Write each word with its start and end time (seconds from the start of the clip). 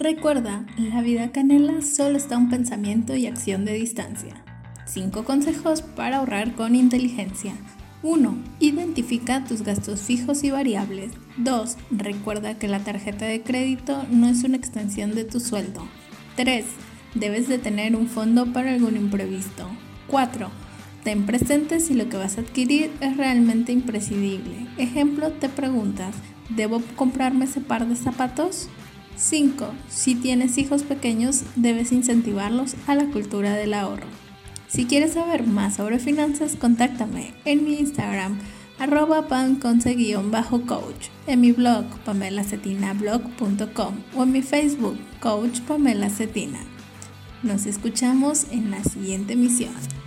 Recuerda, 0.00 0.64
la 0.78 1.02
vida 1.02 1.30
canela 1.30 1.82
solo 1.82 2.16
está 2.16 2.38
un 2.38 2.48
pensamiento 2.48 3.14
y 3.16 3.26
acción 3.26 3.66
de 3.66 3.74
distancia. 3.74 4.42
5 4.86 5.24
consejos 5.24 5.82
para 5.82 6.16
ahorrar 6.16 6.54
con 6.54 6.74
inteligencia. 6.74 7.52
1. 8.02 8.34
Identifica 8.60 9.44
tus 9.44 9.60
gastos 9.60 10.00
fijos 10.00 10.42
y 10.42 10.50
variables. 10.50 11.12
2. 11.36 11.76
Recuerda 11.90 12.58
que 12.58 12.66
la 12.66 12.78
tarjeta 12.78 13.26
de 13.26 13.42
crédito 13.42 14.02
no 14.10 14.26
es 14.26 14.42
una 14.42 14.56
extensión 14.56 15.14
de 15.14 15.24
tu 15.24 15.38
sueldo. 15.38 15.86
3. 16.36 16.64
Debes 17.14 17.46
de 17.46 17.58
tener 17.58 17.94
un 17.94 18.06
fondo 18.06 18.50
para 18.54 18.70
algún 18.70 18.96
imprevisto. 18.96 19.68
4. 20.06 20.48
Ten 21.04 21.26
presente 21.26 21.78
si 21.78 21.92
lo 21.92 22.08
que 22.08 22.16
vas 22.16 22.38
a 22.38 22.40
adquirir 22.40 22.90
es 23.02 23.18
realmente 23.18 23.72
imprescindible. 23.72 24.66
Ejemplo, 24.78 25.30
te 25.32 25.50
preguntas, 25.50 26.14
¿debo 26.48 26.80
comprarme 26.96 27.44
ese 27.44 27.60
par 27.60 27.86
de 27.86 27.96
zapatos? 27.96 28.70
5. 29.16 29.72
Si 29.88 30.14
tienes 30.14 30.58
hijos 30.58 30.82
pequeños, 30.82 31.42
debes 31.56 31.92
incentivarlos 31.92 32.74
a 32.86 32.94
la 32.94 33.06
cultura 33.06 33.54
del 33.54 33.74
ahorro. 33.74 34.06
Si 34.68 34.86
quieres 34.86 35.14
saber 35.14 35.46
más 35.46 35.76
sobre 35.76 35.98
finanzas, 35.98 36.56
contáctame 36.56 37.34
en 37.44 37.64
mi 37.64 37.74
Instagram 37.74 38.38
arroba 38.80 39.28
panconce-coach, 39.28 41.08
en 41.26 41.40
mi 41.40 41.52
blog 41.52 41.84
pamelasetinablog.com 42.04 43.94
o 44.16 44.22
en 44.22 44.32
mi 44.32 44.40
Facebook 44.40 44.98
Coach 45.20 45.60
Pamela 45.60 46.08
Cetina. 46.08 46.60
Nos 47.42 47.66
escuchamos 47.66 48.46
en 48.50 48.70
la 48.70 48.82
siguiente 48.82 49.34
emisión. 49.34 50.00